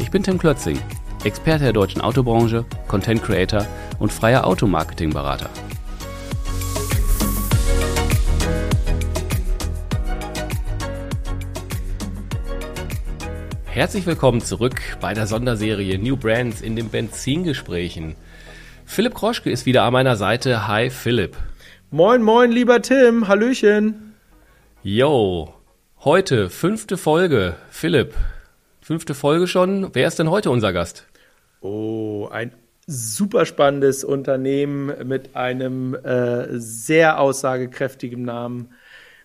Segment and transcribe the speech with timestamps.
[0.00, 0.80] Ich bin Tim Klötzing,
[1.24, 3.66] Experte der deutschen Autobranche, Content Creator
[3.98, 5.50] und freier Automarketing-Berater.
[13.66, 18.16] Herzlich willkommen zurück bei der Sonderserie New Brands in den Benzingesprächen.
[18.86, 20.66] Philipp Kroschke ist wieder an meiner Seite.
[20.66, 21.36] Hi Philipp.
[21.90, 23.28] Moin, moin, lieber Tim.
[23.28, 24.14] Hallöchen.
[24.82, 25.52] Yo,
[26.00, 27.56] heute fünfte Folge.
[27.68, 28.14] Philipp,
[28.80, 29.90] fünfte Folge schon.
[29.94, 31.06] Wer ist denn heute unser Gast?
[31.60, 32.52] Oh, ein
[32.86, 38.70] super spannendes Unternehmen mit einem äh, sehr aussagekräftigen Namen.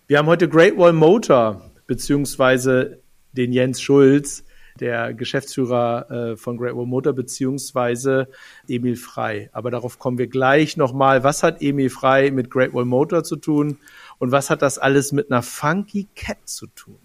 [0.06, 3.00] Wir haben heute Great Wall Motor, beziehungsweise
[3.32, 4.44] den Jens Schulz,
[4.78, 8.28] der Geschäftsführer äh, von Great Wall Motor, beziehungsweise
[8.68, 9.50] Emil Frei.
[9.52, 11.24] Aber darauf kommen wir gleich nochmal.
[11.24, 13.78] Was hat Emil Frei mit Great Wall Motor zu tun
[14.18, 16.98] und was hat das alles mit einer Funky Cat zu tun?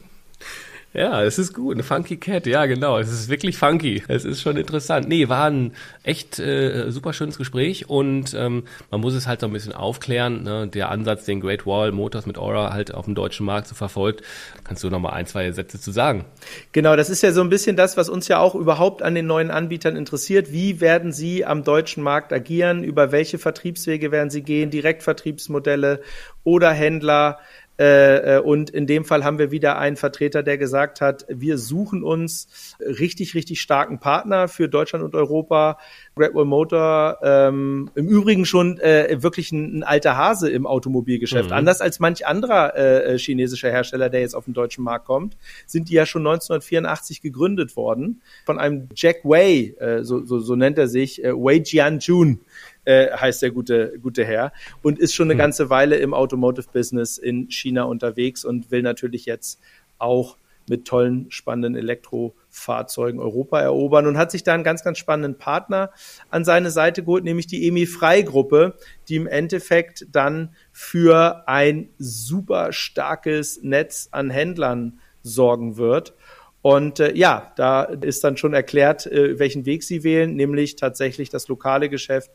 [0.95, 1.75] Ja, es ist gut.
[1.75, 2.99] Eine Funky Cat, ja, genau.
[2.99, 4.03] Es ist wirklich funky.
[4.09, 5.07] Es ist schon interessant.
[5.07, 5.73] Nee, war ein
[6.03, 10.45] echt äh, super schönes Gespräch und ähm, man muss es halt so ein bisschen aufklären.
[10.45, 10.67] Ne?
[10.67, 14.23] Der Ansatz, den Great Wall Motors mit Aura halt auf dem deutschen Markt so verfolgt.
[14.65, 16.25] Kannst du noch mal ein, zwei Sätze zu sagen?
[16.73, 19.27] Genau, das ist ja so ein bisschen das, was uns ja auch überhaupt an den
[19.27, 20.53] neuen Anbietern interessiert.
[20.53, 22.83] Wie werden sie am deutschen Markt agieren?
[22.83, 24.71] Über welche Vertriebswege werden sie gehen?
[24.71, 26.01] Direktvertriebsmodelle
[26.45, 27.39] oder Händler?
[27.79, 31.59] Äh, äh, und in dem Fall haben wir wieder einen Vertreter, der gesagt hat, wir
[31.59, 35.79] suchen uns richtig, richtig starken Partner für Deutschland und Europa.
[36.19, 41.51] Great Wall Motor, ähm, im Übrigen schon äh, wirklich ein, ein, alter Hase im Automobilgeschäft.
[41.51, 41.57] Mhm.
[41.57, 45.37] Anders als manch anderer äh, chinesischer Hersteller, der jetzt auf den deutschen Markt kommt,
[45.67, 50.57] sind die ja schon 1984 gegründet worden von einem Jack Wei, äh, so, so, so
[50.57, 52.41] nennt er sich, äh, Wei Jianjun
[52.85, 54.53] äh, heißt der gute, gute Herr,
[54.83, 55.39] und ist schon eine mhm.
[55.39, 59.61] ganze Weile im Automotive-Business in China unterwegs und will natürlich jetzt
[59.99, 60.37] auch
[60.69, 65.91] mit tollen, spannenden Elektrofahrzeugen Europa erobern und hat sich da einen ganz, ganz spannenden Partner
[66.31, 68.75] an seine Seite geholt, nämlich die EMI Frei Gruppe,
[69.09, 76.15] die im Endeffekt dann für ein super starkes Netz an Händlern sorgen wird.
[76.63, 81.31] Und äh, ja, da ist dann schon erklärt, äh, welchen Weg sie wählen, nämlich tatsächlich
[81.31, 82.31] das lokale Geschäft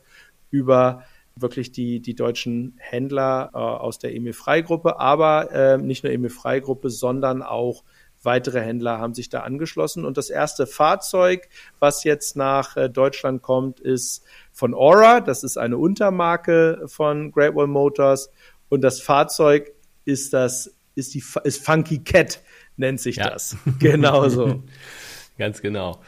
[0.50, 1.04] über
[1.36, 6.30] wirklich die, die deutschen Händler äh, aus der Emil Freigruppe, aber äh, nicht nur Emil
[6.30, 7.82] Freigruppe, sondern auch
[8.24, 10.04] weitere Händler haben sich da angeschlossen.
[10.04, 11.48] Und das erste Fahrzeug,
[11.78, 15.20] was jetzt nach äh, Deutschland kommt, ist von Aura.
[15.20, 18.30] Das ist eine Untermarke von Great Wall Motors.
[18.68, 19.72] Und das Fahrzeug
[20.04, 22.40] ist das, ist die, ist Funky Cat,
[22.76, 23.30] nennt sich ja.
[23.30, 23.56] das.
[23.78, 24.62] Genauso.
[25.38, 26.00] Ganz genau.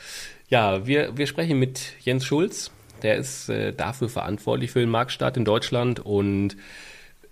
[0.49, 2.71] Ja, wir, wir sprechen mit Jens Schulz.
[3.03, 6.57] Der ist äh, dafür verantwortlich für den Marktstart in Deutschland und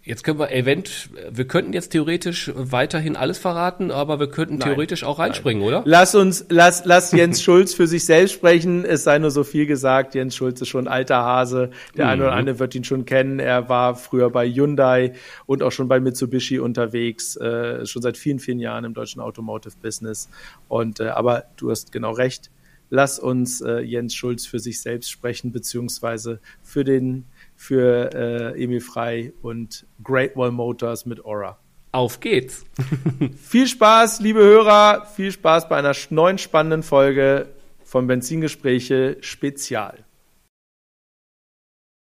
[0.07, 4.69] Jetzt können wir event, wir könnten jetzt theoretisch weiterhin alles verraten, aber wir könnten nein,
[4.69, 5.69] theoretisch auch reinspringen, nein.
[5.69, 5.83] oder?
[5.87, 8.85] Lass uns, lass, lass Jens Schulz für sich selbst sprechen.
[8.85, 10.15] Es sei nur so viel gesagt.
[10.15, 11.71] Jens Schulz ist schon ein alter Hase.
[11.97, 12.11] Der mhm.
[12.11, 13.39] eine oder andere wird ihn schon kennen.
[13.39, 15.15] Er war früher bei Hyundai
[15.47, 19.75] und auch schon bei Mitsubishi unterwegs, äh, schon seit vielen, vielen Jahren im deutschen Automotive
[19.81, 20.29] Business.
[20.69, 22.51] Und, äh, aber du hast genau recht
[22.91, 27.25] lass uns äh, Jens Schulz für sich selbst sprechen, beziehungsweise für den
[27.57, 31.59] für äh, Emil Frei und Great Wall Motors mit Aura.
[31.93, 32.65] Auf geht's.
[33.37, 37.49] viel Spaß, liebe Hörer, viel Spaß bei einer neuen spannenden Folge
[37.85, 40.05] von Benzingespräche Spezial.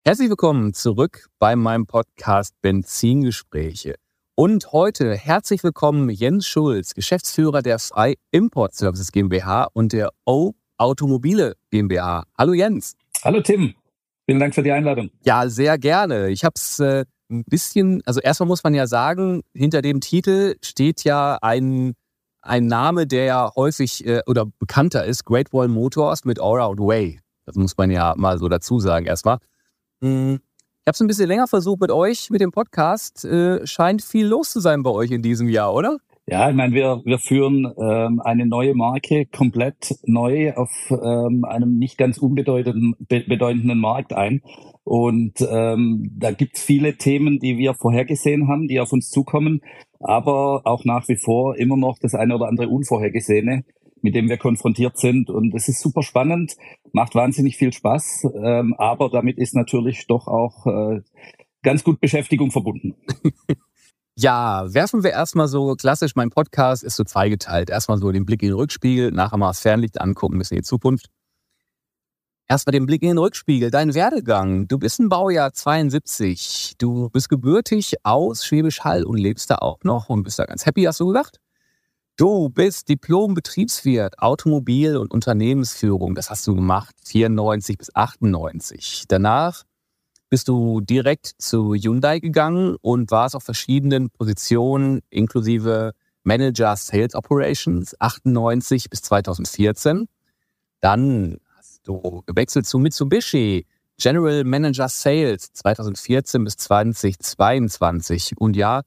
[0.04, 3.96] Herzlich willkommen zurück bei meinem Podcast Benzingespräche.
[4.34, 10.54] Und heute herzlich willkommen Jens Schulz, Geschäftsführer der Frei Import Services GmbH und der O
[10.78, 12.24] Automobile GmbH.
[12.36, 12.96] Hallo Jens.
[13.22, 13.74] Hallo Tim.
[14.32, 15.10] Vielen Dank für die Einladung.
[15.26, 16.30] Ja, sehr gerne.
[16.30, 20.54] Ich habe es äh, ein bisschen, also erstmal muss man ja sagen, hinter dem Titel
[20.64, 21.92] steht ja ein,
[22.40, 26.80] ein Name, der ja häufig äh, oder bekannter ist, Great Wall Motors mit Aura und
[26.80, 27.20] Way.
[27.44, 29.36] Das muss man ja mal so dazu sagen erstmal.
[30.00, 30.36] Hm.
[30.36, 33.26] Ich habe es ein bisschen länger versucht mit euch, mit dem Podcast.
[33.26, 35.98] Äh, scheint viel los zu sein bei euch in diesem Jahr, oder?
[36.26, 41.78] Ja, ich meine, wir, wir führen ähm, eine neue Marke komplett neu auf ähm, einem
[41.78, 44.40] nicht ganz unbedeutenden be bedeutenden Markt ein.
[44.84, 49.62] Und ähm, da gibt's viele Themen, die wir vorhergesehen haben, die auf uns zukommen,
[49.98, 53.64] aber auch nach wie vor immer noch das eine oder andere Unvorhergesehene.
[54.04, 55.30] mit dem wir konfrontiert sind.
[55.30, 56.56] Und es ist super spannend,
[56.92, 61.00] macht wahnsinnig viel Spaß, ähm, aber damit ist natürlich doch auch äh,
[61.62, 62.96] ganz gut Beschäftigung verbunden.
[64.14, 67.70] Ja, werfen wir erstmal so klassisch, mein Podcast ist so zweigeteilt.
[67.70, 70.62] Erstmal so den Blick in den Rückspiegel, nachher mal das Fernlicht angucken, ein bisschen in
[70.62, 71.06] die Zukunft.
[72.46, 74.68] Erstmal den Blick in den Rückspiegel, dein Werdegang.
[74.68, 76.74] Du bist ein Baujahr 72.
[76.76, 80.66] Du bist gebürtig aus Schwäbisch Hall und lebst da auch noch und bist da ganz
[80.66, 81.38] happy, hast du gesagt?
[82.18, 86.14] Du bist Diplom-Betriebswirt, Automobil- und Unternehmensführung.
[86.14, 89.04] Das hast du gemacht, 94 bis 98.
[89.08, 89.64] Danach
[90.32, 95.92] bist du direkt zu Hyundai gegangen und warst auf verschiedenen Positionen, inklusive
[96.22, 100.08] Manager Sales Operations, 98 bis 2014.
[100.80, 103.66] Dann hast du gewechselt zu Mitsubishi,
[103.98, 108.32] General Manager Sales 2014 bis 2022.
[108.38, 108.80] Und ja,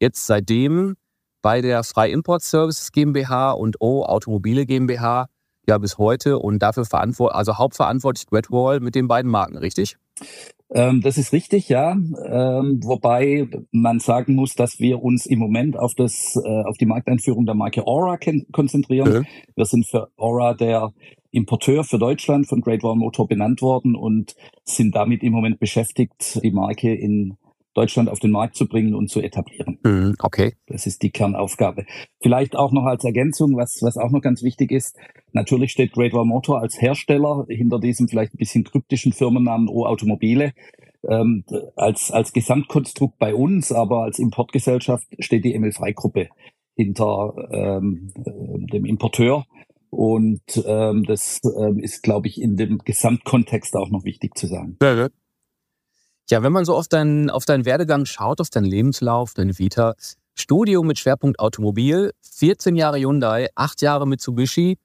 [0.00, 0.96] jetzt seitdem
[1.42, 5.26] bei der Frei Import Services GmbH und O Automobile GmbH
[5.68, 9.98] ja bis heute und dafür verantwortlich, also hauptverantwortlich Great Wall mit den beiden Marken, richtig?
[10.74, 11.92] Ähm, das ist richtig, ja.
[11.92, 16.86] Ähm, wobei man sagen muss, dass wir uns im Moment auf das, äh, auf die
[16.86, 18.18] Markteinführung der Marke Aura
[18.52, 19.12] konzentrieren.
[19.12, 19.22] Ja.
[19.54, 20.92] Wir sind für Aura der
[21.30, 24.34] Importeur für Deutschland von Great Wall Motor benannt worden und
[24.64, 27.36] sind damit im Moment beschäftigt, die Marke in
[27.76, 29.78] Deutschland auf den Markt zu bringen und zu etablieren.
[29.82, 30.54] Mhm, okay.
[30.66, 31.84] Das ist die Kernaufgabe.
[32.20, 34.96] Vielleicht auch noch als Ergänzung, was, was auch noch ganz wichtig ist.
[35.32, 39.84] Natürlich steht Great Wall Motor als Hersteller hinter diesem vielleicht ein bisschen kryptischen Firmennamen O
[39.84, 40.52] Automobile.
[41.08, 41.44] Ähm,
[41.76, 46.28] als, als Gesamtkonstrukt bei uns, aber als Importgesellschaft steht die ML Freigruppe
[46.74, 49.44] hinter ähm, äh, dem Importeur.
[49.90, 54.76] Und ähm, das ähm, ist, glaube ich, in dem Gesamtkontext auch noch wichtig zu sagen.
[54.82, 55.08] Ja, ja.
[56.28, 59.94] Ja, wenn man so auf deinen, auf deinen Werdegang schaut, auf deinen Lebenslauf, deine Vita,
[60.34, 64.76] Studium mit Schwerpunkt Automobil, 14 Jahre Hyundai, 8 Jahre Mitsubishi.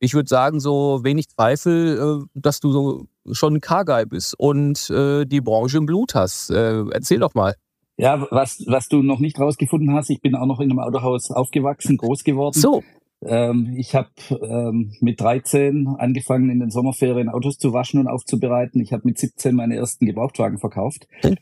[0.00, 4.90] Ich würde sagen, so wenig Zweifel, äh, dass du so schon ein Car-Guy bist und
[4.90, 6.50] äh, die Branche im Blut hast.
[6.50, 7.54] Äh, erzähl doch mal.
[7.96, 11.30] Ja, was, was du noch nicht rausgefunden hast, ich bin auch noch in einem Autohaus
[11.30, 12.58] aufgewachsen, groß geworden.
[12.58, 12.82] So.
[13.24, 18.80] Ähm, ich habe ähm, mit 13 angefangen, in den Sommerferien Autos zu waschen und aufzubereiten.
[18.80, 21.08] Ich habe mit 17 meine ersten Gebrauchtwagen verkauft.
[21.22, 21.36] Hm.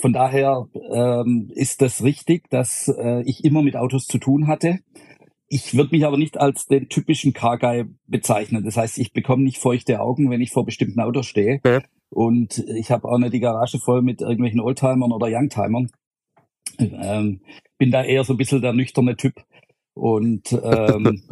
[0.00, 4.80] Von daher ähm, ist das richtig, dass äh, ich immer mit Autos zu tun hatte.
[5.48, 8.64] Ich würde mich aber nicht als den typischen Car-Guy bezeichnen.
[8.64, 11.60] Das heißt, ich bekomme nicht feuchte Augen, wenn ich vor bestimmten Autos stehe.
[11.64, 11.80] Ja.
[12.10, 15.90] Und ich habe auch nicht die Garage voll mit irgendwelchen Oldtimern oder Youngtimern.
[16.78, 17.40] Ähm,
[17.78, 19.34] bin da eher so ein bisschen der nüchterne Typ
[19.98, 21.22] und ähm,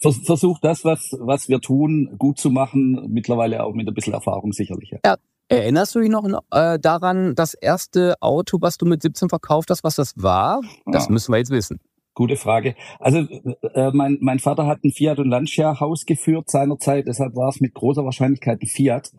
[0.00, 4.52] versucht das, was, was wir tun, gut zu machen, mittlerweile auch mit ein bisschen Erfahrung
[4.52, 4.94] sicherlich.
[5.04, 5.16] Ja.
[5.48, 9.82] Erinnerst du dich noch äh, daran, das erste Auto, was du mit 17 verkauft hast,
[9.82, 10.60] was das war?
[10.86, 11.12] Das ja.
[11.12, 11.80] müssen wir jetzt wissen.
[12.14, 12.76] Gute Frage.
[13.00, 17.48] Also äh, mein, mein Vater hat ein Fiat und Lancia Haus geführt seinerzeit, deshalb war
[17.48, 19.10] es mit großer Wahrscheinlichkeit ein Fiat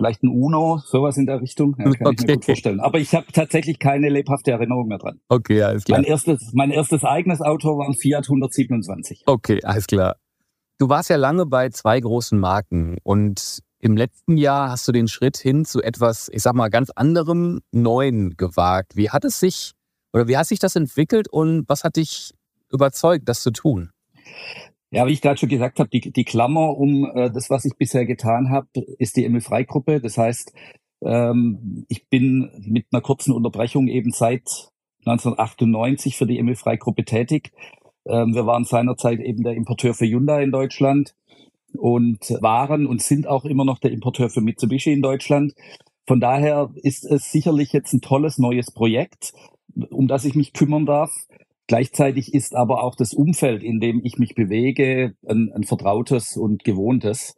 [0.00, 1.76] vielleicht ein Uno, sowas in der Richtung.
[1.78, 2.16] Ja, kann okay.
[2.20, 2.80] ich mir gut vorstellen.
[2.80, 5.20] Aber ich habe tatsächlich keine lebhafte Erinnerung mehr dran.
[5.28, 5.98] Okay, alles klar.
[5.98, 9.24] Mein erstes, mein erstes eigenes Auto war ein Fiat 127.
[9.26, 10.16] Okay, alles klar.
[10.78, 15.06] Du warst ja lange bei zwei großen Marken und im letzten Jahr hast du den
[15.06, 18.96] Schritt hin zu etwas, ich sag mal, ganz anderem Neuen gewagt.
[18.96, 19.72] Wie hat es sich
[20.14, 22.32] oder wie hat sich das entwickelt und was hat dich
[22.72, 23.90] überzeugt, das zu tun?
[24.92, 27.76] Ja, wie ich gerade schon gesagt habe, die, die Klammer um äh, das, was ich
[27.76, 28.68] bisher getan habe,
[28.98, 30.00] ist die Emil Freigruppe.
[30.00, 30.52] Das heißt,
[31.02, 34.70] ähm, ich bin mit einer kurzen Unterbrechung eben seit
[35.06, 37.52] 1998 für die Emil Freigruppe tätig.
[38.04, 41.14] Ähm, wir waren seinerzeit eben der Importeur für Hyundai in Deutschland
[41.72, 45.54] und waren und sind auch immer noch der Importeur für Mitsubishi in Deutschland.
[46.06, 49.32] Von daher ist es sicherlich jetzt ein tolles neues Projekt,
[49.90, 51.12] um das ich mich kümmern darf.
[51.70, 56.64] Gleichzeitig ist aber auch das Umfeld, in dem ich mich bewege, ein, ein vertrautes und
[56.64, 57.36] gewohntes.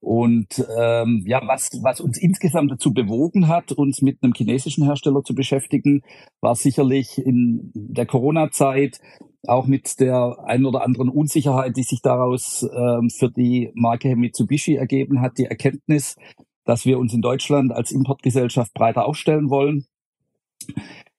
[0.00, 5.22] Und ähm, ja, was, was uns insgesamt dazu bewogen hat, uns mit einem chinesischen Hersteller
[5.22, 6.02] zu beschäftigen,
[6.40, 8.98] war sicherlich in der Corona-Zeit
[9.46, 14.74] auch mit der ein oder anderen Unsicherheit, die sich daraus ähm, für die Marke Mitsubishi
[14.74, 16.16] ergeben hat, die Erkenntnis,
[16.64, 19.86] dass wir uns in Deutschland als Importgesellschaft breiter aufstellen wollen.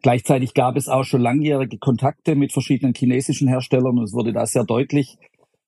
[0.01, 4.45] Gleichzeitig gab es auch schon langjährige Kontakte mit verschiedenen chinesischen Herstellern und es wurde da
[4.45, 5.17] sehr deutlich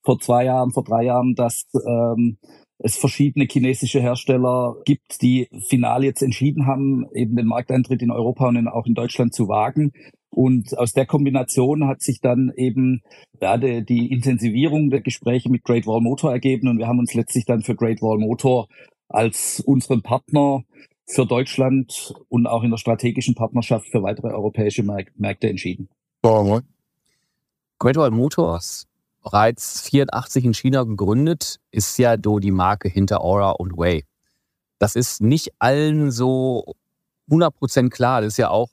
[0.04, 2.38] vor zwei Jahren, vor drei Jahren, dass ähm,
[2.80, 8.48] es verschiedene chinesische Hersteller gibt, die final jetzt entschieden haben, eben den Markteintritt in Europa
[8.48, 9.92] und auch in Deutschland zu wagen.
[10.30, 13.02] Und aus der Kombination hat sich dann eben
[13.40, 17.14] ja, die, die Intensivierung der Gespräche mit Great Wall Motor ergeben und wir haben uns
[17.14, 18.68] letztlich dann für Great Wall Motor
[19.08, 20.64] als unseren Partner
[21.06, 25.90] für Deutschland und auch in der strategischen Partnerschaft für weitere europäische Märkte entschieden.
[27.80, 28.88] Great Wall Motors
[29.24, 34.06] bereits 84 in China gegründet, ist ja do die Marke hinter Aura und Way.
[34.80, 36.76] Das ist nicht allen so
[37.30, 38.22] 100% klar.
[38.22, 38.70] Das ist ja auch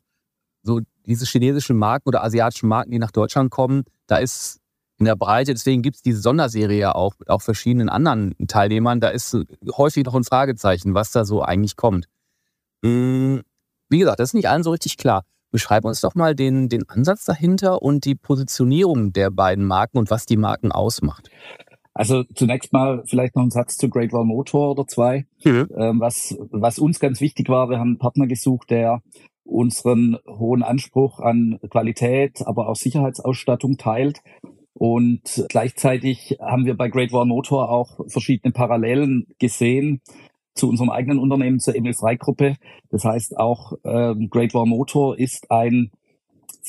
[0.63, 4.61] so diese chinesischen Marken oder asiatischen Marken, die nach Deutschland kommen, da ist
[4.99, 9.01] in der Breite, deswegen gibt es diese Sonderserie ja auch mit auch verschiedenen anderen Teilnehmern,
[9.01, 9.35] da ist
[9.77, 12.07] häufig noch ein Fragezeichen, was da so eigentlich kommt.
[12.85, 13.43] Hm,
[13.89, 15.25] wie gesagt, das ist nicht allen so richtig klar.
[15.51, 20.11] Beschreib uns doch mal den, den Ansatz dahinter und die Positionierung der beiden Marken und
[20.11, 21.29] was die Marken ausmacht.
[21.93, 25.27] Also zunächst mal vielleicht noch ein Satz zu Great Wall Motor oder zwei.
[25.45, 25.69] Mhm.
[25.77, 29.03] Ähm, was, was uns ganz wichtig war, wir haben einen Partner gesucht, der
[29.43, 34.21] unseren hohen Anspruch an Qualität, aber auch Sicherheitsausstattung teilt.
[34.73, 40.01] Und gleichzeitig haben wir bei Great Wall Motor auch verschiedene Parallelen gesehen
[40.61, 42.55] zu unserem eigenen Unternehmen, zur Emil Frey Gruppe.
[42.91, 45.91] Das heißt, auch ähm, Great Wall Motor ist ein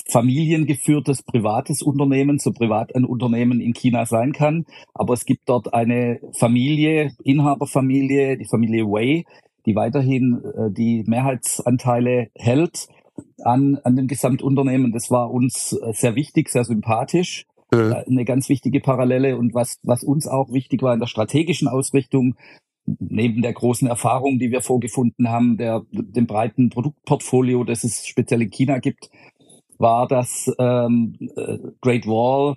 [0.09, 4.65] familiengeführtes privates Unternehmen, so privat ein Unternehmen in China sein kann.
[4.93, 9.25] Aber es gibt dort eine Familie, Inhaberfamilie, die Familie Wei,
[9.65, 12.87] die weiterhin äh, die Mehrheitsanteile hält
[13.43, 14.93] an, an dem Gesamtunternehmen.
[14.93, 17.45] Das war uns äh, sehr wichtig, sehr sympathisch.
[17.73, 17.93] Mhm.
[18.07, 22.35] Eine ganz wichtige Parallele und was, was uns auch wichtig war in der strategischen Ausrichtung,
[22.85, 28.41] neben der großen Erfahrung, die wir vorgefunden haben, der, dem breiten Produktportfolio, das es speziell
[28.41, 29.09] in China gibt,
[29.77, 32.55] war, dass ähm, äh, Great Wall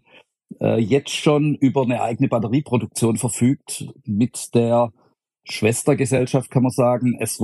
[0.61, 4.93] äh, jetzt schon über eine eigene Batterieproduktion verfügt mit der
[5.45, 7.41] Schwestergesellschaft, kann man sagen, es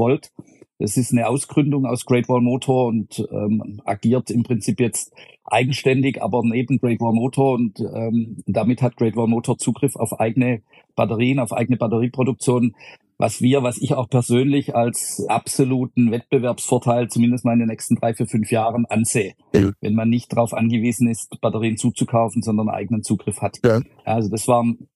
[0.81, 5.13] Es ist eine Ausgründung aus Great Wall Motor und ähm, agiert im Prinzip jetzt
[5.45, 10.19] eigenständig, aber neben Great Wall Motor und ähm, damit hat Great Wall Motor Zugriff auf
[10.19, 10.63] eigene
[10.97, 12.75] Batterien, auf eigene Batterieproduktion,
[13.19, 18.15] was wir, was ich auch persönlich als absoluten Wettbewerbsvorteil zumindest mal in den nächsten drei,
[18.15, 19.35] vier, fünf Jahren ansehe.
[19.53, 19.73] Ja.
[19.83, 23.59] Wenn man nicht darauf angewiesen ist, Batterien zuzukaufen, sondern eigenen Zugriff hat.
[23.63, 23.83] Ja.
[24.05, 24.89] Also das waren,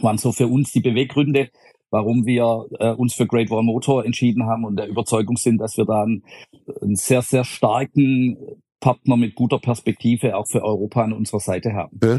[0.00, 1.50] waren so für uns die Beweggründe
[1.92, 5.76] warum wir äh, uns für Great Wall Motor entschieden haben und der Überzeugung sind, dass
[5.76, 6.24] wir da einen,
[6.80, 8.36] einen sehr, sehr starken
[8.80, 12.00] Partner mit guter Perspektive auch für Europa an unserer Seite haben.
[12.02, 12.18] Ja.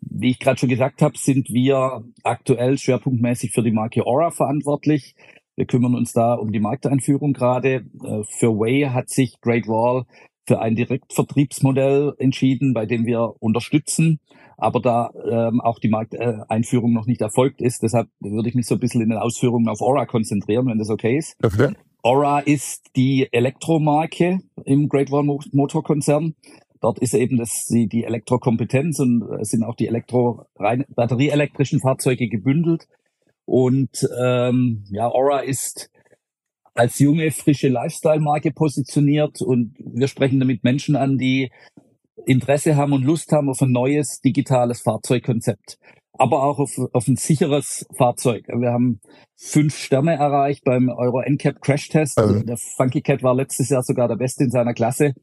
[0.00, 5.16] Wie ich gerade schon gesagt habe, sind wir aktuell schwerpunktmäßig für die Marke Aura verantwortlich.
[5.56, 7.86] Wir kümmern uns da um die Markteinführung gerade.
[8.04, 10.04] Äh, für Way hat sich Great Wall
[10.46, 14.20] für ein Direktvertriebsmodell entschieden, bei dem wir unterstützen
[14.56, 17.82] aber da ähm, auch die Markteinführung noch nicht erfolgt ist.
[17.82, 20.90] Deshalb würde ich mich so ein bisschen in den Ausführungen auf Aura konzentrieren, wenn das
[20.90, 21.36] okay ist.
[21.42, 21.74] Okay.
[22.02, 26.34] Aura ist die Elektromarke im Great Wall Motor Konzern.
[26.80, 31.80] Dort ist eben das, die, die Elektrokompetenz und es sind auch die Elektro rein, batterieelektrischen
[31.80, 32.86] Fahrzeuge gebündelt.
[33.46, 35.90] Und ähm, ja, Aura ist
[36.74, 41.50] als junge, frische Lifestyle-Marke positioniert und wir sprechen damit Menschen an, die
[42.26, 45.78] Interesse haben und Lust haben auf ein neues digitales Fahrzeugkonzept,
[46.12, 48.46] aber auch auf, auf ein sicheres Fahrzeug.
[48.48, 49.00] Wir haben
[49.36, 52.18] fünf Sterne erreicht beim Euro NCAP Crash Test.
[52.18, 52.40] Also.
[52.40, 55.14] Der Funky Cat war letztes Jahr sogar der Beste in seiner Klasse.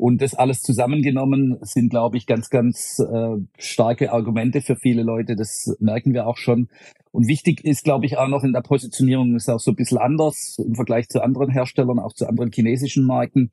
[0.00, 5.36] Und das alles zusammengenommen sind, glaube ich, ganz, ganz äh, starke Argumente für viele Leute.
[5.36, 6.68] Das merken wir auch schon.
[7.12, 9.98] Und wichtig ist, glaube ich, auch noch in der Positionierung, ist auch so ein bisschen
[9.98, 13.52] anders im Vergleich zu anderen Herstellern, auch zu anderen chinesischen Marken.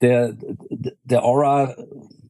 [0.00, 0.34] Der,
[1.04, 1.76] der Aura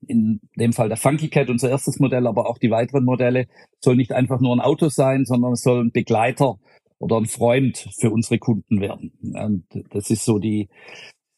[0.09, 3.47] in dem Fall der Funky Cat, unser erstes Modell, aber auch die weiteren Modelle,
[3.79, 6.59] soll nicht einfach nur ein Auto sein, sondern soll ein Begleiter
[6.99, 9.13] oder ein Freund für unsere Kunden werden.
[9.23, 10.69] Und das ist so die,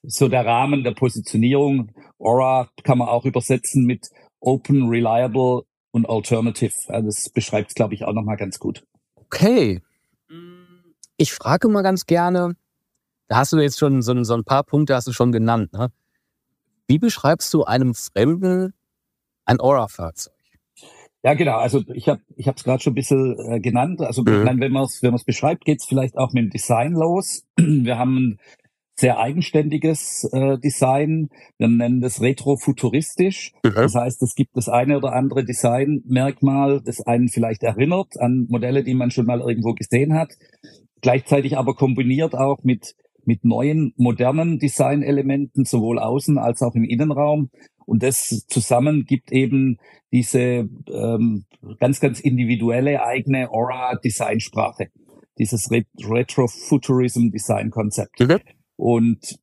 [0.06, 1.90] so der Rahmen der Positionierung.
[2.18, 4.08] Aura kann man auch übersetzen mit
[4.40, 6.72] Open, Reliable und Alternative.
[6.88, 8.84] Das beschreibt es, glaube ich, auch nochmal ganz gut.
[9.14, 9.82] Okay.
[11.16, 12.54] Ich frage mal ganz gerne,
[13.28, 15.72] da hast du jetzt schon so, so ein paar Punkte hast du schon genannt.
[15.72, 15.90] Ne?
[16.86, 18.74] Wie beschreibst du einem Fremden
[19.44, 20.32] ein Aura-Fahrzeug?
[21.22, 21.56] Ja, genau.
[21.56, 24.00] Also ich habe ich habe es gerade schon ein bisschen äh, genannt.
[24.00, 24.44] Also mhm.
[24.44, 26.92] meine, wenn man es wenn man es beschreibt, geht es vielleicht auch mit dem Design
[26.92, 27.44] los.
[27.56, 28.38] Wir haben
[28.98, 31.28] sehr eigenständiges äh, Design.
[31.58, 33.52] Wir nennen das retrofuturistisch.
[33.62, 33.74] Mhm.
[33.74, 38.82] Das heißt, es gibt das eine oder andere Designmerkmal, das einen vielleicht erinnert an Modelle,
[38.82, 40.30] die man schon mal irgendwo gesehen hat.
[41.02, 42.94] Gleichzeitig aber kombiniert auch mit
[43.26, 47.50] mit neuen, modernen Designelementen, sowohl außen als auch im Innenraum.
[47.84, 49.76] Und das zusammen gibt eben
[50.12, 51.44] diese ähm,
[51.78, 54.86] ganz, ganz individuelle eigene Aura-Designsprache,
[55.38, 58.18] dieses Ret Retrofuturism-Design-Konzept.
[58.20, 58.40] Okay.
[58.76, 59.38] Und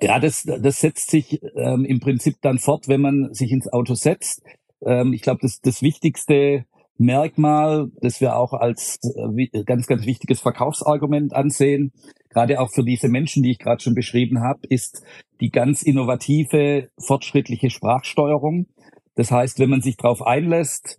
[0.00, 3.94] ja, das, das setzt sich ähm, im Prinzip dann fort, wenn man sich ins Auto
[3.94, 4.42] setzt.
[4.84, 6.64] Ähm, ich glaube, das, das wichtigste
[6.98, 11.92] Merkmal, das wir auch als äh, ganz, ganz wichtiges Verkaufsargument ansehen,
[12.30, 15.02] gerade auch für diese Menschen, die ich gerade schon beschrieben habe, ist
[15.40, 18.66] die ganz innovative, fortschrittliche Sprachsteuerung.
[19.14, 20.98] Das heißt, wenn man sich darauf einlässt,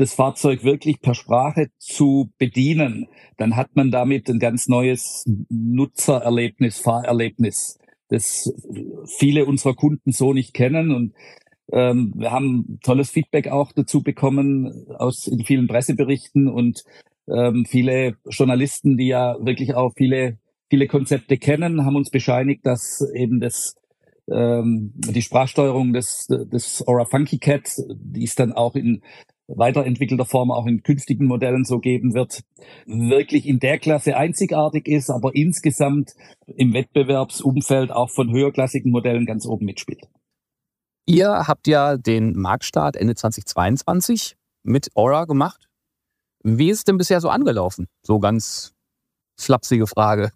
[0.00, 6.78] das Fahrzeug wirklich per Sprache zu bedienen, dann hat man damit ein ganz neues Nutzererlebnis,
[6.78, 7.78] Fahrerlebnis,
[8.08, 8.52] das
[9.06, 10.92] viele unserer Kunden so nicht kennen.
[10.92, 11.14] Und
[11.72, 16.82] ähm, wir haben tolles Feedback auch dazu bekommen aus in vielen Presseberichten und
[17.28, 20.38] ähm, viele Journalisten, die ja wirklich auch viele
[20.70, 23.74] viele Konzepte kennen, haben uns bescheinigt, dass eben das
[24.30, 29.02] ähm, die Sprachsteuerung des, des Aura Funky Cat, die es dann auch in
[29.56, 32.42] weiterentwickelter Form auch in künftigen Modellen so geben wird,
[32.86, 36.14] wirklich in der Klasse einzigartig ist, aber insgesamt
[36.46, 40.08] im Wettbewerbsumfeld auch von höherklassigen Modellen ganz oben mitspielt.
[41.06, 45.68] Ihr habt ja den Marktstart Ende 2022 mit Aura gemacht.
[46.42, 47.88] Wie ist es denn bisher so angelaufen?
[48.02, 48.72] So ganz
[49.36, 50.30] flapsige Frage.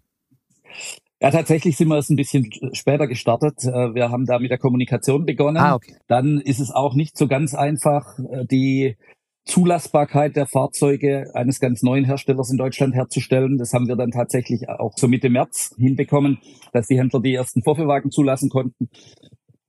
[1.25, 3.63] Ja, tatsächlich sind wir es ein bisschen später gestartet.
[3.63, 5.57] Äh, wir haben da mit der Kommunikation begonnen.
[5.57, 5.95] Ah, okay.
[6.07, 8.95] Dann ist es auch nicht so ganz einfach, äh, die
[9.43, 13.57] Zulassbarkeit der Fahrzeuge eines ganz neuen Herstellers in Deutschland herzustellen.
[13.57, 16.37] Das haben wir dann tatsächlich auch so Mitte März hinbekommen,
[16.73, 18.89] dass die Händler die ersten Vorführwagen zulassen konnten.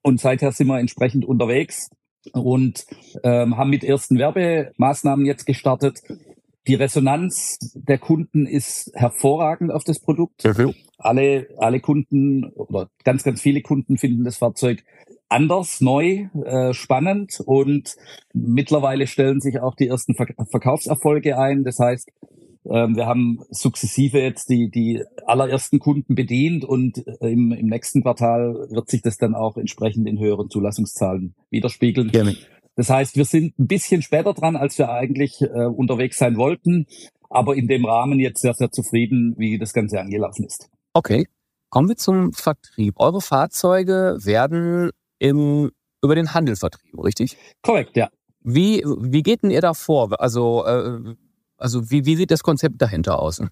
[0.03, 1.89] Und seither sind wir entsprechend unterwegs
[2.35, 2.85] und
[3.23, 6.03] ähm, haben mit ersten Werbemaßnahmen jetzt gestartet.
[6.67, 10.45] Die Resonanz der Kunden ist hervorragend auf das Produkt.
[10.45, 10.75] Mhm.
[10.99, 14.83] Alle, alle Kunden oder ganz, ganz viele Kunden finden das Fahrzeug
[15.29, 17.97] anders, neu, äh, spannend und
[18.33, 21.65] mittlerweile stellen sich auch die ersten Ver Verkaufserfolge ein.
[21.65, 22.11] Das heißt,
[22.71, 28.03] ähm, wir haben sukzessive jetzt die, die allerersten Kunden bedient und äh, im, im nächsten
[28.03, 32.11] Quartal wird sich das dann auch entsprechend in höheren Zulassungszahlen widerspiegeln.
[32.11, 32.37] Gerne.
[32.75, 36.87] Das heißt, wir sind ein bisschen später dran, als wir eigentlich äh, unterwegs sein wollten,
[37.31, 40.69] aber in dem Rahmen jetzt sehr, sehr zufrieden, wie das Ganze angelaufen ist.
[40.97, 41.27] Okay.
[41.69, 42.95] Kommen wir zum Vertrieb.
[42.99, 45.71] Eure Fahrzeuge werden im,
[46.03, 47.37] über den Handel vertrieben, richtig?
[47.61, 48.09] Korrekt, ja.
[48.41, 50.19] Wie, wie geht denn ihr da vor?
[50.19, 51.15] Also, äh,
[51.59, 53.43] also wie, wie sieht das Konzept dahinter aus?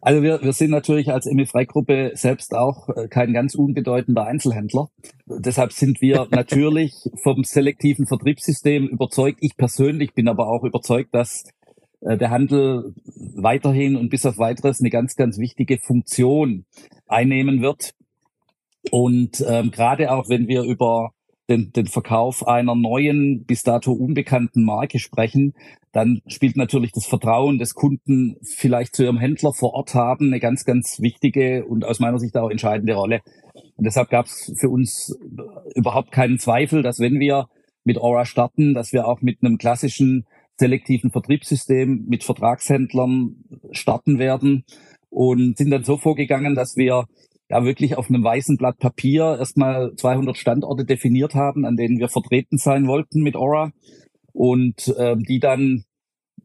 [0.00, 4.88] Also wir, wir sind natürlich als ME-Freigruppe selbst auch äh, kein ganz unbedeutender Einzelhändler.
[5.26, 9.38] Deshalb sind wir natürlich vom selektiven Vertriebssystem überzeugt.
[9.40, 11.42] Ich persönlich bin aber auch überzeugt, dass
[12.00, 12.94] der Handel
[13.34, 16.64] weiterhin und bis auf weiteres eine ganz, ganz wichtige Funktion
[17.06, 17.94] einnehmen wird.
[18.90, 21.10] Und ähm, gerade auch wenn wir über
[21.48, 25.54] den, den Verkauf einer neuen, bis dato unbekannten Marke sprechen,
[25.92, 30.40] dann spielt natürlich das Vertrauen des Kunden vielleicht zu ihrem Händler vor Ort haben eine
[30.40, 33.20] ganz, ganz wichtige und aus meiner Sicht auch entscheidende Rolle.
[33.76, 35.18] Und deshalb gab es für uns
[35.74, 37.48] überhaupt keinen Zweifel, dass wenn wir
[37.84, 40.26] mit Aura starten, dass wir auch mit einem klassischen
[40.58, 43.36] selektiven Vertriebssystem mit Vertragshändlern
[43.70, 44.64] starten werden
[45.10, 47.06] und sind dann so vorgegangen, dass wir
[47.48, 52.08] ja wirklich auf einem weißen Blatt Papier erstmal 200 Standorte definiert haben, an denen wir
[52.08, 53.72] vertreten sein wollten mit Aura
[54.32, 55.84] und äh, die dann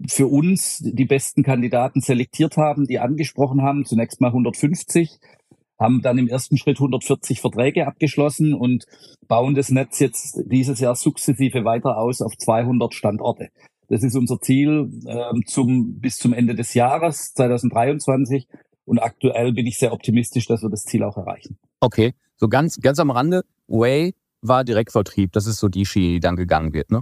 [0.07, 5.19] für uns die besten Kandidaten selektiert haben, die angesprochen haben, zunächst mal 150,
[5.79, 8.85] haben dann im ersten Schritt 140 Verträge abgeschlossen und
[9.27, 13.49] bauen das Netz jetzt dieses Jahr sukzessive weiter aus auf 200 Standorte.
[13.89, 18.47] Das ist unser Ziel äh, zum, bis zum Ende des Jahres 2023
[18.85, 21.57] und aktuell bin ich sehr optimistisch, dass wir das Ziel auch erreichen.
[21.79, 25.31] Okay, so ganz, ganz am Rande, Way war Direktvertrieb.
[25.31, 27.01] Das ist so die Schiene, die dann gegangen wird, ne?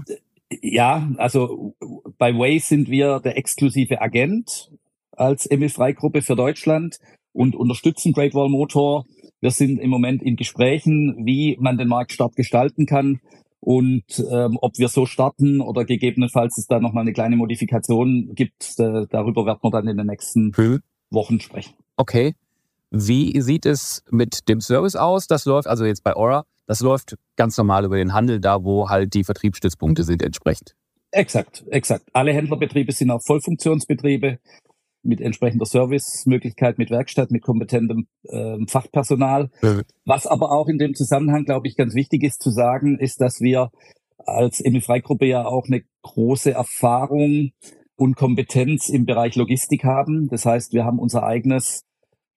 [0.62, 1.76] Ja, also
[2.18, 4.72] bei Way sind wir der exklusive Agent
[5.12, 7.00] als Emil Freigruppe für Deutschland
[7.32, 9.06] und unterstützen Great Wall Motor.
[9.40, 13.22] Wir sind im Moment in Gesprächen, wie man den Marktstart gestalten kann
[13.62, 18.80] und ähm, ob wir so starten oder gegebenenfalls es da nochmal eine kleine Modifikation gibt.
[18.80, 20.82] Äh, darüber werden wir dann in den nächsten hm.
[21.12, 21.76] Wochen sprechen.
[21.96, 22.36] Okay.
[22.90, 25.28] Wie sieht es mit dem Service aus?
[25.28, 28.90] Das läuft, also jetzt bei Aura, das läuft ganz normal über den Handel, da wo
[28.90, 30.76] halt die Vertriebsstützpunkte sind entsprechend.
[31.12, 32.06] Exakt, exakt.
[32.14, 34.40] Alle Händlerbetriebe sind auch Vollfunktionsbetriebe
[35.04, 39.50] mit entsprechender Servicemöglichkeit, mit Werkstatt, mit kompetentem äh, Fachpersonal.
[39.62, 39.84] Mhm.
[40.06, 43.42] Was aber auch in dem Zusammenhang, glaube ich, ganz wichtig ist zu sagen, ist, dass
[43.42, 43.72] wir
[44.18, 47.52] als Emil Freigruppe ja auch eine große Erfahrung
[47.96, 50.28] und Kompetenz im Bereich Logistik haben.
[50.30, 51.84] Das heißt, wir haben unser eigenes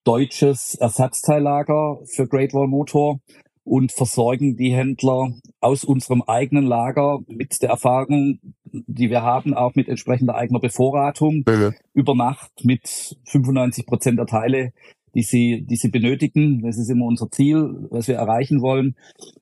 [0.04, 3.20] deutsches Ersatzteillager für Great Wall Motor
[3.64, 9.74] und versorgen die Händler aus unserem eigenen Lager mit der Erfahrung, die wir haben, auch
[9.74, 11.74] mit entsprechender eigener Bevorratung mhm.
[11.94, 14.72] über Nacht mit 95 Prozent der Teile,
[15.14, 16.62] die sie, die sie benötigen.
[16.62, 18.96] Das ist immer unser Ziel, was wir erreichen wollen.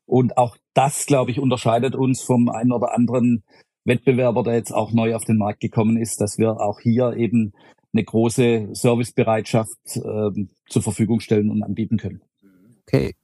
[0.06, 3.42] Und auch das, glaube ich, unterscheidet uns vom einen oder anderen
[3.84, 7.52] Wettbewerber, der jetzt auch neu auf den Markt gekommen ist, dass wir auch hier eben
[7.92, 12.22] eine große Servicebereitschaft äh, zur Verfügung stellen und anbieten können.
[12.86, 13.14] Okay.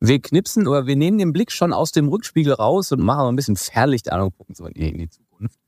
[0.00, 3.36] Wir knipsen oder wir nehmen den Blick schon aus dem Rückspiegel raus und machen ein
[3.36, 5.58] bisschen Fernlicht an und gucken so in die Zukunft.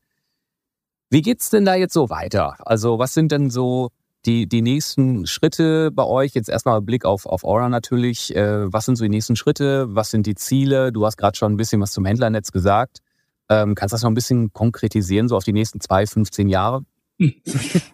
[1.10, 2.56] Wie geht's denn da jetzt so weiter?
[2.66, 3.90] Also was sind denn so
[4.24, 6.32] die, die nächsten Schritte bei euch?
[6.32, 8.34] Jetzt erstmal Blick auf, auf Aura natürlich.
[8.34, 9.94] Äh, was sind so die nächsten Schritte?
[9.94, 10.92] Was sind die Ziele?
[10.92, 13.00] Du hast gerade schon ein bisschen was zum Händlernetz gesagt.
[13.50, 16.86] Ähm, kannst du das noch ein bisschen konkretisieren, so auf die nächsten zwei, 15 Jahre?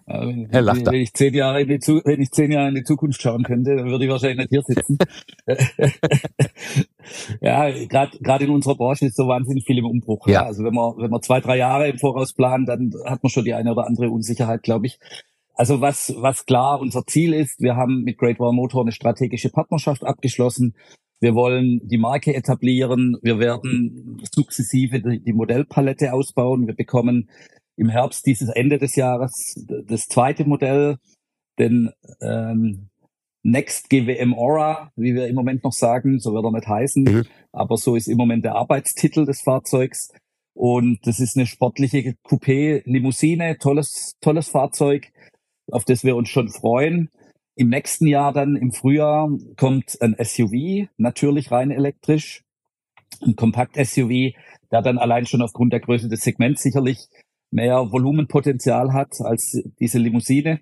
[0.07, 0.93] Herr Lachter.
[0.93, 3.77] Wenn ich zehn Jahre in die, wenn ich zehn Jahre in die Zukunft schauen könnte,
[3.77, 4.99] dann würde ich wahrscheinlich nicht hier sitzen.
[7.41, 10.27] ja, gerade in unserer Branche ist so wahnsinnig viel im Umbruch.
[10.27, 10.33] Ja.
[10.33, 10.47] ja.
[10.47, 13.45] Also wenn man wenn man zwei drei Jahre im Voraus plant, dann hat man schon
[13.45, 14.99] die eine oder andere Unsicherheit, glaube ich.
[15.55, 19.51] Also was was klar unser Ziel ist, wir haben mit Great Wall Motor eine strategische
[19.51, 20.75] Partnerschaft abgeschlossen.
[21.21, 23.17] Wir wollen die Marke etablieren.
[23.23, 26.69] Wir werden sukzessive die, die Modellpalette ausbauen.
[26.69, 27.29] Wir bekommen
[27.79, 29.55] im Herbst dieses Ende des Jahres
[29.87, 30.99] das zweite Modell,
[31.59, 32.89] den ähm,
[33.45, 37.25] Next GWM Aura, wie wir im Moment noch sagen, so wird er nicht heißen, mhm.
[37.53, 40.13] aber so ist im Moment der Arbeitstitel des Fahrzeugs.
[40.55, 45.13] Und das ist eine sportliche Coupé-Limousine, tolles, tolles Fahrzeug,
[45.71, 47.11] auf das wir uns schon freuen.
[47.55, 52.43] Im nächsten Jahr dann im Frühjahr kommt ein SUV, natürlich rein elektrisch,
[53.25, 54.35] ein Kompakt-SUV,
[54.73, 57.09] der dann allein schon aufgrund der Größe des Segments sicherlich
[57.51, 60.61] mehr Volumenpotenzial hat als diese Limousine.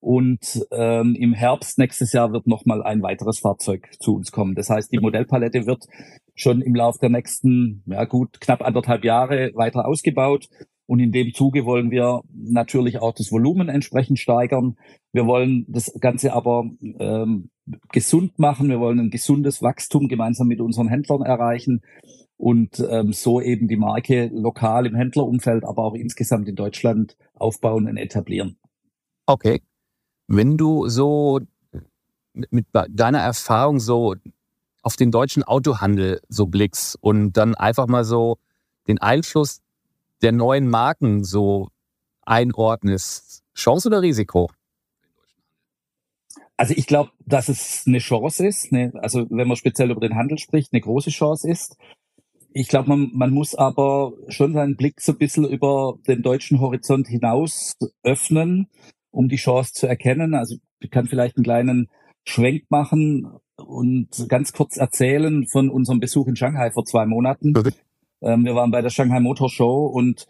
[0.00, 4.54] Und ähm, im Herbst nächstes Jahr wird nochmal ein weiteres Fahrzeug zu uns kommen.
[4.54, 5.86] Das heißt, die Modellpalette wird
[6.34, 10.50] schon im Laufe der nächsten, ja gut, knapp anderthalb Jahre weiter ausgebaut.
[10.86, 14.76] Und in dem Zuge wollen wir natürlich auch das Volumen entsprechend steigern.
[15.12, 16.68] Wir wollen das Ganze aber
[16.98, 17.48] ähm,
[17.90, 18.68] gesund machen.
[18.68, 21.80] Wir wollen ein gesundes Wachstum gemeinsam mit unseren Händlern erreichen
[22.36, 27.88] und ähm, so eben die Marke lokal im Händlerumfeld, aber auch insgesamt in Deutschland aufbauen
[27.88, 28.56] und etablieren.
[29.26, 29.62] Okay.
[30.26, 31.40] Wenn du so
[32.50, 34.14] mit deiner Erfahrung so
[34.82, 38.38] auf den deutschen Autohandel so blickst und dann einfach mal so
[38.86, 39.60] den Einfluss
[40.22, 41.68] der neuen Marken so
[42.22, 44.50] einordnest, Chance oder Risiko?
[46.56, 48.92] Also ich glaube, dass es eine Chance ist, ne?
[48.94, 51.76] also wenn man speziell über den Handel spricht, eine große Chance ist.
[52.56, 56.60] Ich glaube, man, man muss aber schon seinen Blick so ein bisschen über den deutschen
[56.60, 58.68] Horizont hinaus öffnen,
[59.10, 60.34] um die Chance zu erkennen.
[60.34, 61.88] Also ich kann vielleicht einen kleinen
[62.22, 67.56] Schwenk machen und ganz kurz erzählen von unserem Besuch in Shanghai vor zwei Monaten.
[67.56, 67.72] Okay.
[68.22, 70.28] Ähm, wir waren bei der Shanghai Motor Show und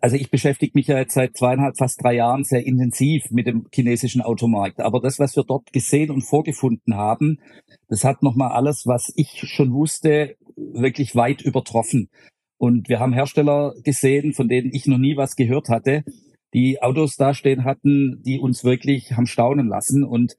[0.00, 3.68] also ich beschäftige mich ja jetzt seit zweieinhalb, fast drei Jahren sehr intensiv mit dem
[3.72, 4.80] chinesischen Automarkt.
[4.80, 7.38] Aber das, was wir dort gesehen und vorgefunden haben,
[7.88, 10.36] das hat nochmal alles, was ich schon wusste,
[10.72, 12.08] wirklich weit übertroffen.
[12.58, 16.04] Und wir haben Hersteller gesehen, von denen ich noch nie was gehört hatte,
[16.54, 20.04] die Autos dastehen hatten, die uns wirklich haben staunen lassen.
[20.04, 20.36] Und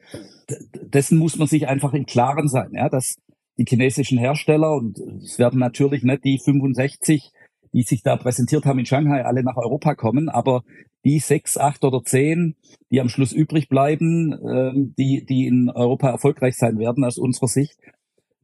[0.82, 3.16] dessen muss man sich einfach im Klaren sein, ja, dass
[3.58, 7.32] die chinesischen Hersteller, und es werden natürlich nicht die 65,
[7.74, 10.64] die sich da präsentiert haben in Shanghai, alle nach Europa kommen, aber
[11.04, 12.56] die sechs, acht oder zehn,
[12.92, 17.48] die am Schluss übrig bleiben, ähm, die, die in Europa erfolgreich sein werden aus unserer
[17.48, 17.78] Sicht,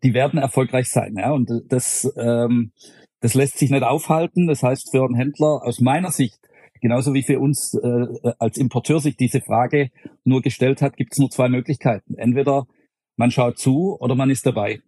[0.03, 1.15] die werden erfolgreich sein.
[1.17, 1.31] Ja?
[1.31, 2.71] Und das, ähm,
[3.21, 4.47] das lässt sich nicht aufhalten.
[4.47, 6.39] Das heißt, für einen Händler aus meiner Sicht,
[6.81, 9.89] genauso wie für uns äh, als Importeur sich diese Frage
[10.23, 12.15] nur gestellt hat, gibt es nur zwei Möglichkeiten.
[12.15, 12.67] Entweder
[13.17, 14.79] man schaut zu oder man ist dabei.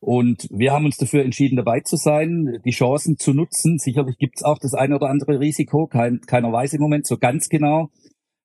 [0.00, 3.78] Und wir haben uns dafür entschieden, dabei zu sein, die Chancen zu nutzen.
[3.78, 5.86] Sicherlich gibt es auch das eine oder andere Risiko.
[5.86, 7.90] Kein, keiner weiß im Moment so ganz genau,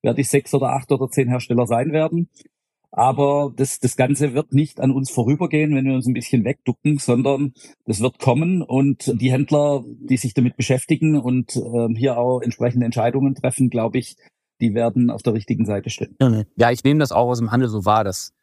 [0.03, 2.29] wer die sechs oder acht oder zehn Hersteller sein werden.
[2.97, 6.97] Aber das, das Ganze wird nicht an uns vorübergehen, wenn wir uns ein bisschen wegducken,
[6.97, 7.53] sondern
[7.85, 12.87] das wird kommen und die Händler, die sich damit beschäftigen und ähm, hier auch entsprechende
[12.87, 14.15] Entscheidungen treffen, glaube ich,
[14.61, 16.15] die werden auf der richtigen Seite stehen.
[16.55, 18.33] Ja, ich nehme das auch aus dem Handel so wahr, dass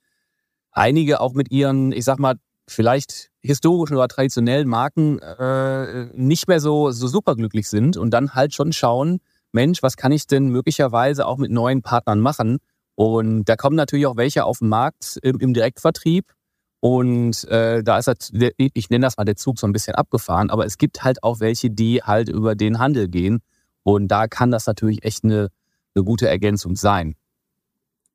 [0.70, 2.36] einige auch mit ihren, ich sag mal,
[2.68, 8.54] vielleicht historischen oder traditionellen Marken äh, nicht mehr so, so superglücklich sind und dann halt
[8.54, 9.18] schon schauen,
[9.50, 12.58] Mensch, was kann ich denn möglicherweise auch mit neuen Partnern machen?
[12.94, 16.32] Und da kommen natürlich auch welche auf den Markt im, im Direktvertrieb.
[16.80, 20.50] Und äh, da ist halt, ich nenne das mal der Zug so ein bisschen abgefahren,
[20.50, 23.40] aber es gibt halt auch welche, die halt über den Handel gehen.
[23.82, 25.48] Und da kann das natürlich echt eine,
[25.94, 27.16] eine gute Ergänzung sein.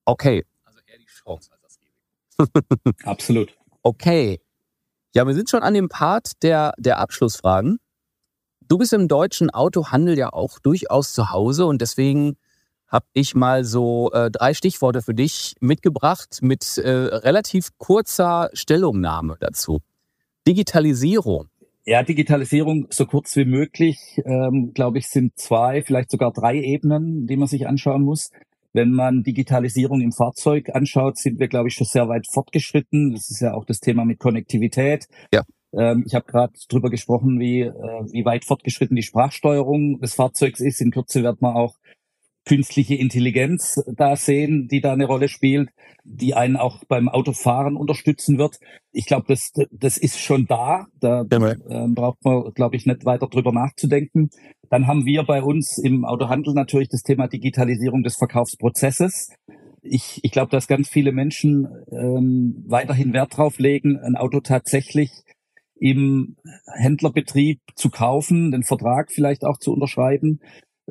[0.05, 0.45] Okay.
[0.65, 2.91] Also eher die Chance als das Risiko.
[3.09, 3.57] Absolut.
[3.81, 4.39] Okay.
[5.15, 7.79] Ja, wir sind schon an dem Part der, der Abschlussfragen.
[8.61, 12.37] Du bist im deutschen Autohandel ja auch durchaus zu Hause und deswegen
[12.89, 19.37] habe ich mal so äh, drei Stichworte für dich mitgebracht mit äh, relativ kurzer Stellungnahme
[19.39, 19.79] dazu.
[20.47, 21.49] Digitalisierung.
[21.85, 27.25] Ja, Digitalisierung so kurz wie möglich, ähm, glaube ich, sind zwei, vielleicht sogar drei Ebenen,
[27.25, 28.31] die man sich anschauen muss.
[28.73, 33.13] Wenn man Digitalisierung im Fahrzeug anschaut, sind wir, glaube ich, schon sehr weit fortgeschritten.
[33.13, 35.07] Das ist ja auch das Thema mit Konnektivität.
[35.33, 35.43] Ja.
[35.73, 37.71] Ähm, ich habe gerade drüber gesprochen, wie, äh,
[38.11, 40.81] wie weit fortgeschritten die Sprachsteuerung des Fahrzeugs ist.
[40.81, 41.75] In Kürze wird man auch
[42.49, 45.69] künstliche Intelligenz da sehen, die da eine Rolle spielt,
[46.03, 48.57] die einen auch beim Autofahren unterstützen wird.
[48.91, 50.87] Ich glaube, das, das ist schon da.
[50.99, 51.55] Da äh,
[51.89, 54.31] braucht man, glaube ich, nicht weiter drüber nachzudenken.
[54.71, 59.31] Dann haben wir bei uns im Autohandel natürlich das Thema Digitalisierung des Verkaufsprozesses.
[59.83, 65.11] Ich, ich glaube, dass ganz viele Menschen ähm, weiterhin Wert drauf legen, ein Auto tatsächlich
[65.75, 66.35] im
[66.65, 70.39] Händlerbetrieb zu kaufen, den Vertrag vielleicht auch zu unterschreiben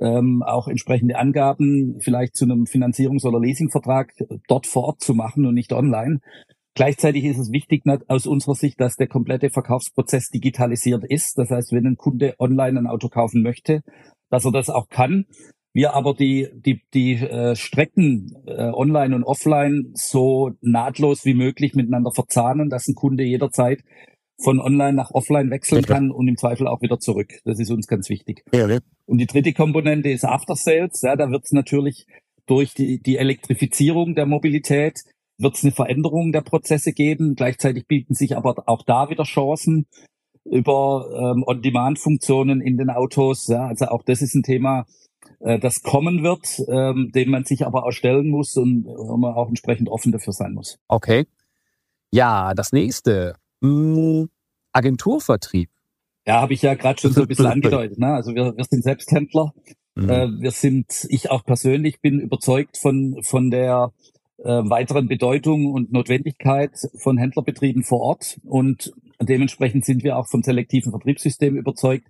[0.01, 4.13] ähm, auch entsprechende Angaben vielleicht zu einem Finanzierungs- oder Leasingvertrag
[4.49, 6.21] dort vor Ort zu machen und nicht online.
[6.75, 11.37] Gleichzeitig ist es wichtig aus unserer Sicht, dass der komplette Verkaufsprozess digitalisiert ist.
[11.37, 13.83] Das heißt, wenn ein Kunde online ein Auto kaufen möchte,
[14.31, 15.27] dass er das auch kann.
[15.73, 21.75] Wir aber die, die, die äh, Strecken äh, online und offline so nahtlos wie möglich
[21.75, 23.83] miteinander verzahnen, dass ein Kunde jederzeit
[24.41, 27.41] von online nach offline wechseln kann und im Zweifel auch wieder zurück.
[27.45, 28.45] Das ist uns ganz wichtig.
[28.53, 28.79] Ja, ja.
[29.07, 31.03] Und die dritte Komponente ist After Sales.
[31.03, 32.07] Ja, da wird es natürlich
[32.47, 35.01] durch die, die Elektrifizierung der Mobilität
[35.39, 37.35] wird es eine Veränderung der Prozesse geben.
[37.37, 39.87] Gleichzeitig bieten sich aber auch da wieder Chancen
[40.45, 43.47] über ähm, On-Demand-Funktionen in den Autos.
[43.49, 44.87] Ja, also auch das ist ein Thema,
[45.41, 49.35] äh, das kommen wird, ähm, dem man sich aber auch stellen muss und wo man
[49.35, 50.79] auch entsprechend offen dafür sein muss.
[50.89, 51.27] Okay.
[52.11, 54.29] Ja, das nächste hm,
[54.73, 55.71] Agenturvertrieb.
[56.27, 57.99] Ja, habe ich ja gerade schon so ein bisschen angedeutet.
[57.99, 58.13] Ne?
[58.13, 59.55] Also wir, wir sind Selbsthändler.
[59.95, 60.11] Mhm.
[60.11, 63.93] Äh, wir sind, ich auch persönlich bin überzeugt von, von der
[64.39, 68.39] äh, weiteren Bedeutung und Notwendigkeit von Händlerbetrieben vor Ort.
[68.45, 72.07] Und dementsprechend sind wir auch vom selektiven Vertriebssystem überzeugt.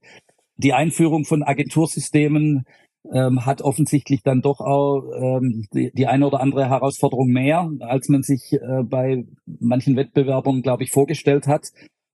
[0.57, 2.65] Die Einführung von Agentursystemen
[3.13, 8.09] ähm, hat offensichtlich dann doch auch ähm, die, die eine oder andere Herausforderung mehr, als
[8.09, 11.69] man sich äh, bei manchen Wettbewerbern, glaube ich, vorgestellt hat.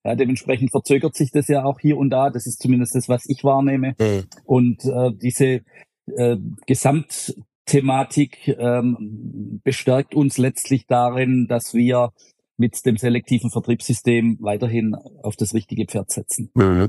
[0.04, 2.30] Ja, dementsprechend verzögert sich das ja auch hier und da.
[2.30, 3.94] Das ist zumindest das, was ich wahrnehme.
[3.98, 4.24] Mhm.
[4.44, 5.62] Und äh, diese
[6.14, 12.12] äh, Gesamtthematik ähm, bestärkt uns letztlich darin, dass wir
[12.56, 16.50] mit dem selektiven Vertriebssystem weiterhin auf das richtige Pferd setzen.
[16.54, 16.88] Mhm.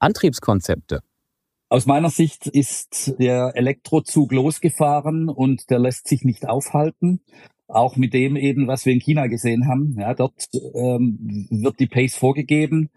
[0.00, 1.00] Antriebskonzepte.
[1.74, 7.20] Aus meiner Sicht ist der Elektrozug losgefahren und der lässt sich nicht aufhalten.
[7.66, 9.96] Auch mit dem eben, was wir in China gesehen haben.
[9.98, 12.90] Ja, dort ähm, wird die Pace vorgegeben.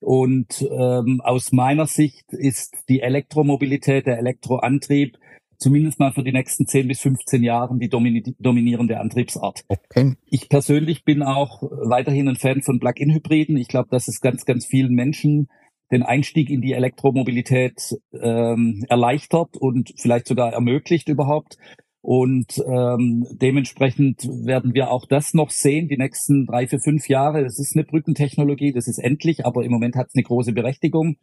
[0.00, 5.18] Und ähm, aus meiner Sicht ist die Elektromobilität, der Elektroantrieb
[5.58, 9.64] zumindest mal für die nächsten 10 bis 15 Jahren die dominierende Antriebsart.
[9.68, 10.14] Okay.
[10.24, 13.58] Ich persönlich bin auch weiterhin ein Fan von Plug-in-Hybriden.
[13.58, 15.48] Ich glaube, dass es ganz, ganz vielen Menschen
[15.92, 21.56] den Einstieg in die Elektromobilität ähm, erleichtert und vielleicht sogar ermöglicht überhaupt.
[22.00, 27.42] Und ähm, dementsprechend werden wir auch das noch sehen, die nächsten drei, vier, fünf Jahre.
[27.44, 31.16] Das ist eine Brückentechnologie, das ist endlich, aber im Moment hat es eine große Berechtigung.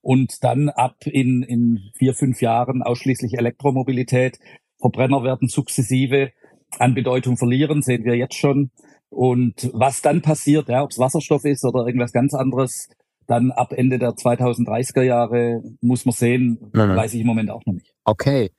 [0.00, 4.40] Und dann ab in, in vier, fünf Jahren ausschließlich Elektromobilität.
[4.80, 6.32] Verbrenner werden sukzessive
[6.78, 8.72] an Bedeutung verlieren, sehen wir jetzt schon.
[9.08, 12.88] Und was dann passiert, ja, ob es Wasserstoff ist oder irgendwas ganz anderes,
[13.26, 16.96] dann ab Ende der 2030er Jahre muss man sehen, mhm.
[16.96, 17.94] weiß ich im Moment auch noch nicht.
[18.04, 18.50] Okay.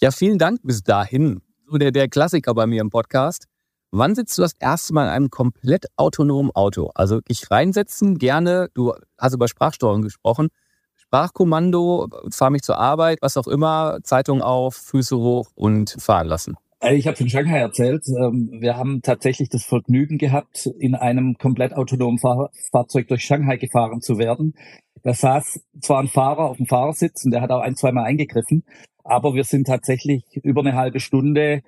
[0.00, 1.40] Ja, vielen Dank bis dahin.
[1.68, 3.46] So der, der Klassiker bei mir im Podcast.
[3.90, 6.90] Wann sitzt du das erste Mal in einem komplett autonomen Auto?
[6.94, 10.48] Also ich reinsetzen, gerne, du hast über Sprachsteuerung gesprochen,
[10.96, 16.56] Sprachkommando, fahr mich zur Arbeit, was auch immer, Zeitung auf, Füße hoch und fahren lassen.
[16.86, 18.04] Äh, ich habe von Shanghai erzählt.
[18.08, 23.56] Ähm, wir haben tatsächlich das Vergnügen gehabt, in einem komplett autonomen Fahr Fahrzeug durch Shanghai
[23.56, 24.54] gefahren zu werden.
[25.02, 28.64] Da saß zwar ein Fahrer auf dem Fahrersitz und der hat auch ein, zweimal eingegriffen,
[29.04, 31.62] aber wir sind tatsächlich über eine halbe Stunde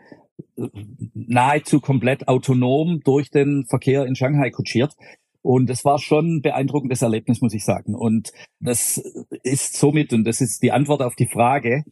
[0.57, 0.69] äh,
[1.15, 4.95] nahezu komplett autonom durch den Verkehr in Shanghai kutschiert.
[5.43, 7.95] Und es war schon ein beeindruckendes Erlebnis, muss ich sagen.
[7.95, 9.01] Und das
[9.43, 11.85] ist somit, und das ist die Antwort auf die Frage,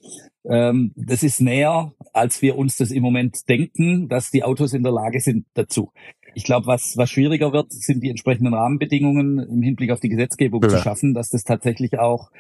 [0.45, 4.83] ähm, das ist näher, als wir uns das im Moment denken, dass die Autos in
[4.83, 5.93] der Lage sind dazu.
[6.35, 10.63] Ich glaube, was, was schwieriger wird, sind die entsprechenden Rahmenbedingungen im Hinblick auf die Gesetzgebung
[10.63, 10.69] ja.
[10.69, 12.31] zu schaffen, dass das tatsächlich auch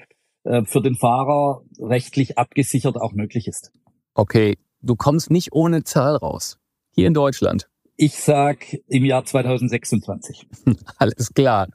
[0.45, 3.73] äh, für den Fahrer rechtlich abgesichert auch möglich ist.
[4.15, 6.59] Okay, du kommst nicht ohne Zahl raus.
[6.95, 7.69] Hier in Deutschland.
[7.97, 10.47] Ich sag im Jahr 2026.
[10.99, 11.69] Alles klar.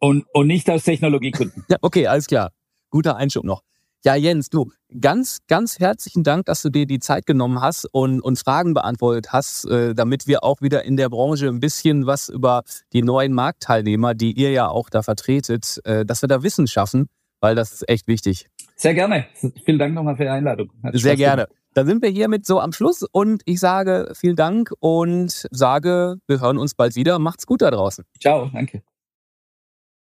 [0.00, 1.64] Und, und nicht aus Technologiegründen.
[1.68, 2.50] Ja, okay, alles klar.
[2.90, 3.62] Guter Einschub noch.
[4.04, 8.20] Ja, Jens, du, ganz, ganz herzlichen Dank, dass du dir die Zeit genommen hast und
[8.20, 12.28] uns Fragen beantwortet hast, äh, damit wir auch wieder in der Branche ein bisschen was
[12.28, 16.66] über die neuen Marktteilnehmer, die ihr ja auch da vertretet, äh, dass wir da Wissen
[16.66, 17.08] schaffen,
[17.40, 18.50] weil das ist echt wichtig.
[18.76, 19.24] Sehr gerne.
[19.64, 20.70] Vielen Dank nochmal für die Einladung.
[20.92, 21.46] Sehr gerne.
[21.46, 21.63] Gemacht.
[21.74, 26.40] Dann sind wir hiermit so am Schluss und ich sage vielen Dank und sage, wir
[26.40, 27.18] hören uns bald wieder.
[27.18, 28.04] Macht's gut da draußen.
[28.20, 28.82] Ciao, danke.